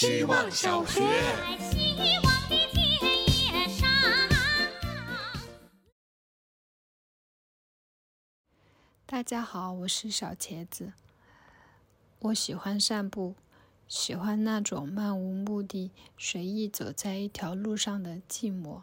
[0.00, 1.00] 希望小学。
[9.04, 10.92] 大家好，我是小茄子。
[12.20, 13.34] 我喜欢散步，
[13.88, 18.82] 喜欢那种漫无目的、随意走在一条路上的寂寞，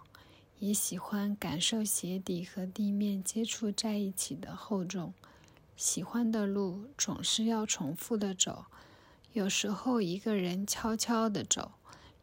[0.60, 5.14] 也喜欢感受鞋底和地面接触在一起的厚重。
[5.78, 8.66] 喜欢的路总是要重复的走，
[9.36, 11.74] 有时候一个人悄悄地走，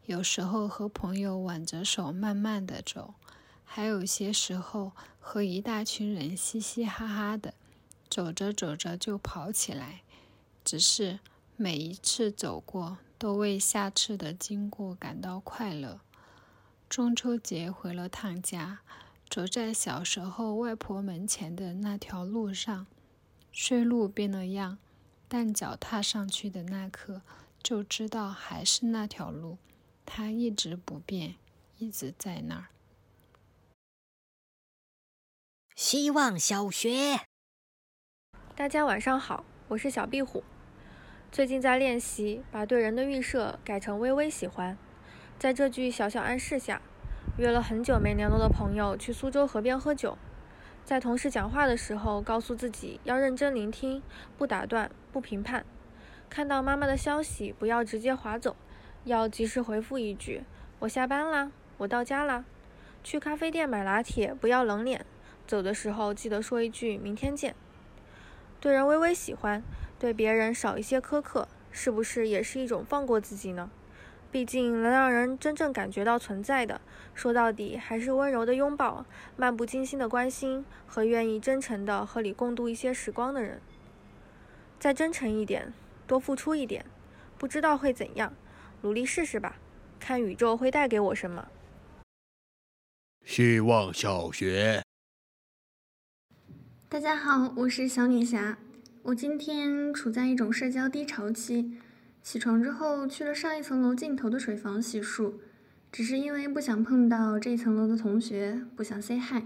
[0.07, 3.13] 有时候和朋友挽着手慢慢地走，
[3.63, 7.53] 还有些时候和一大群人嘻嘻哈哈的。
[8.09, 10.01] 走着走着就跑起来，
[10.65, 11.19] 只是
[11.55, 15.99] 每一次走过，都为下次的经过感到快乐。
[16.89, 18.79] 中秋节回了趟家，
[19.29, 22.87] 走在小时候外婆门前的那条路上，
[23.51, 24.79] 睡路变了样，
[25.27, 27.21] 但脚踏上去的那刻，
[27.61, 29.57] 就知道还是那条路，
[30.05, 31.35] 它一直不变，
[31.77, 32.67] 一直在那儿。
[35.75, 37.21] 希望小学。
[38.55, 40.43] 大家晚上好，我是小壁虎。
[41.31, 44.77] 最近在练习把对人的预设改成微微喜欢。
[45.39, 46.79] 在这句小小暗示下，
[47.39, 50.15] 约了很久没联络的朋友去苏州河边喝酒。
[50.85, 54.03] 在同事讲话的时候，告诉自己要认真聆听，
[54.37, 55.63] 不打断，不评判。
[56.27, 58.55] 看到妈妈的消息，不要直接划走，
[59.03, 60.41] 要及时回复一句
[60.79, 62.43] ：“我下班啦，我到家啦。”
[63.03, 65.05] 去咖啡店买拿铁，不要冷脸，
[65.45, 67.53] 走的时候记得说一句“明天见”。
[68.59, 69.61] 对人微微喜欢，
[69.99, 73.69] 对别人少一些苛刻，是不是也是一种放过自己呢？
[74.31, 76.81] 毕竟能让人真正感觉到存在的，
[77.13, 83.61] 说到底还是温柔的拥抱、漫不经心的关心和愿意真诚的和你共度一些时光的人。
[84.83, 85.71] 再真诚一点，
[86.05, 86.85] 多付出一点，
[87.37, 88.33] 不知道会怎样，
[88.81, 89.55] 努力试试吧，
[89.97, 91.47] 看宇宙会带给我什么。
[93.23, 94.83] 希望小学。
[96.89, 98.57] 大家好，我是小女侠。
[99.03, 101.77] 我今天处在一种社交低潮期，
[102.21, 105.35] 起床之后去了上一层楼尽头的水房洗漱，
[105.93, 109.45] 只是因为不想碰到这层楼的同学，不想 say hi。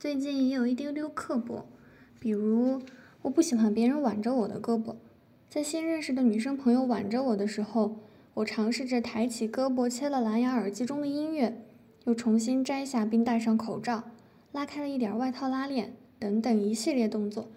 [0.00, 1.70] 最近也有一丢丢刻薄，
[2.18, 2.82] 比如
[3.22, 4.94] 我不喜欢别人挽着我的胳膊，
[5.48, 7.96] 在新认识的女生朋友挽着我的时候，
[8.34, 11.62] 我尝试着抬起胳膊切了蓝牙耳机中的音乐，
[12.04, 14.04] 又重新摘下并戴上口罩，
[14.52, 15.94] 拉开了一点外套拉链。
[16.18, 17.48] 等等一系列动作，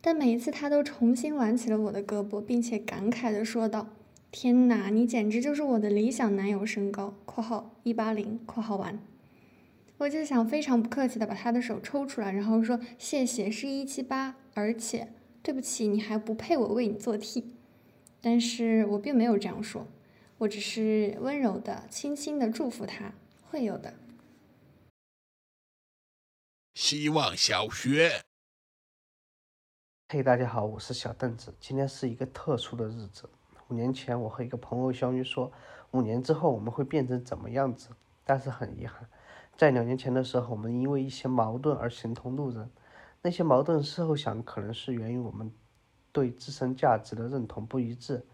[0.00, 3.88] 但每一次他都重新挽起了我的胳膊，并且感慨地说道
[4.30, 8.96] ：“天哪，你简直就是我的理想男友身高（括号一八零）（括号完）。”
[10.02, 17.56] 我就想非常不客气的把他的手抽出来，然后说：“谢谢，是一七八，而且对不起，你还不配我为你做替。”
[18.20, 19.86] 但是我并没有这样说，
[20.38, 23.12] 我只是温柔的、轻轻的祝福他
[23.48, 23.94] 会有的。
[26.74, 28.22] 希望小学。
[30.08, 31.54] 嘿，大家好，我是小凳子。
[31.60, 33.28] 今天是一个特殊的日子。
[33.68, 35.52] 五年前，我和一个朋友相约说，
[35.92, 37.90] 五年之后我们会变成怎么样子。
[38.24, 39.08] 但是很遗憾，
[39.56, 42.70] 在两年前的时候，我们因为一些矛盾而形同路人。
[43.22, 45.52] 那些矛盾，事后想，可能是源于我们
[46.10, 48.26] 对自身价值的认同不一致。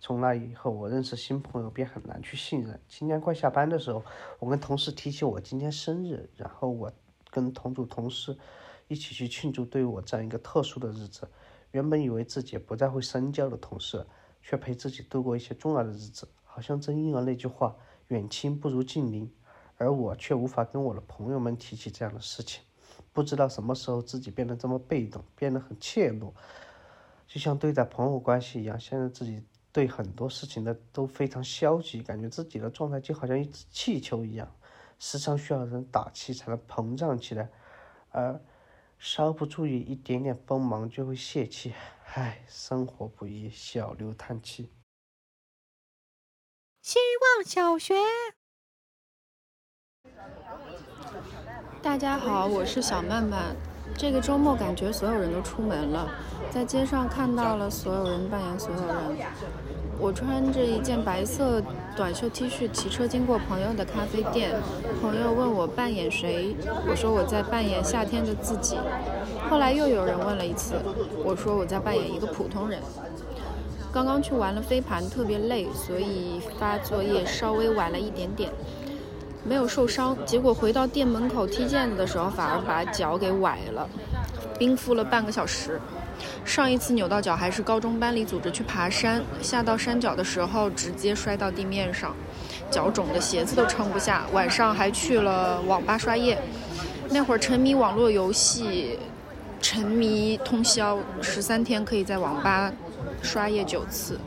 [0.00, 2.80] 从那以后，我认识新朋友便很难去信任。
[2.88, 4.02] 今天快下班的时候，
[4.38, 6.92] 我跟同事提起我今天生日，然后我。
[7.32, 8.36] 跟同组同事
[8.88, 11.30] 一起去庆祝对于我这样一个特殊的日子，
[11.70, 14.04] 原本以为自己不再会深交的同事，
[14.42, 17.76] 却陪自己度过一些重要的日子，好像正应了那句话
[18.08, 19.32] “远亲不如近邻”，
[19.80, 22.62] 而我却无法跟我的朋友们提起这样的事情。
[23.14, 26.32] 不知道什么时候自己变得这么被动，变得很怯懦，
[27.26, 28.78] 就像对待朋友关系一样。
[28.78, 29.42] 现在自己
[29.72, 34.54] 对很多事情的都非常消极，感觉自己的状态就好像一只气球一样。
[34.98, 37.50] 时常需要人打气才能膨胀起来，
[38.10, 38.38] 而
[38.98, 41.72] 稍不注意一点点锋芒就会泄气。
[42.12, 44.70] 唉，生活不易，小刘叹气。
[46.82, 46.98] 希
[47.36, 47.94] 望小学。
[51.82, 53.56] 大家好，我是小曼曼。
[53.96, 56.08] 这个周末感觉所有人都出门了，
[56.50, 58.96] 在街上看到了所有人扮演所有人。
[59.98, 61.60] 我穿着一件白色
[61.96, 64.52] 短袖 T 恤，骑车经过朋友的咖啡店。
[65.02, 66.56] 朋友问我扮演谁，
[66.88, 68.78] 我说我在扮演夏天的自己。
[69.50, 70.74] 后来又有人问了一次，
[71.24, 72.80] 我说我在扮演一个普通人。
[73.92, 78.50] 刚刚去玩了飞盘，特别累，所以发作业稍微晚了一点点，
[79.44, 80.16] 没有受伤。
[80.24, 83.88] 结果回到店门口踢毽子的时候，反而把脚给崴了，
[84.58, 85.80] 冰敷了半个小时。
[86.44, 92.14] 上一次扭到脚还是高中班里组织去爬山，下到山脚的时候直接摔到地面上，
[92.70, 94.26] 脚肿的鞋子都撑不下。
[94.32, 96.38] 晚上还去了网吧刷夜，
[97.08, 98.98] 那会儿沉迷网络游戏，
[99.62, 102.70] 沉迷通宵，十三天可以在网吧
[103.22, 104.20] 刷夜九次。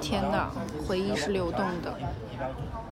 [0.00, 0.48] 天哪，
[0.86, 2.93] 回忆是流动的。